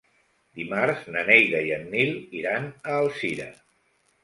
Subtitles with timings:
[0.59, 3.49] Dimarts na Neida i en Nil iran a Alzira.